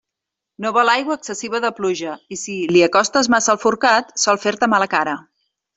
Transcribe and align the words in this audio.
No 0.63 0.71
vol 0.77 0.89
aigua 0.93 1.17
excessiva 1.19 1.61
de 1.65 1.71
pluja, 1.81 2.15
i 2.35 2.39
si 2.45 2.57
li 2.73 2.83
acostes 2.89 3.33
massa 3.35 3.55
el 3.57 3.61
forcat, 3.69 4.13
sol 4.27 4.45
fer-te 4.47 4.75
mala 4.75 4.93
cara. 4.97 5.19